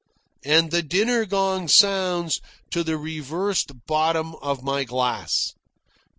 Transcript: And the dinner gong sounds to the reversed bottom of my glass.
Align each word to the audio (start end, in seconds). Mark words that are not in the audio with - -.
And 0.43 0.71
the 0.71 0.81
dinner 0.81 1.25
gong 1.25 1.67
sounds 1.67 2.41
to 2.71 2.83
the 2.83 2.97
reversed 2.97 3.85
bottom 3.85 4.33
of 4.37 4.63
my 4.63 4.83
glass. 4.83 5.53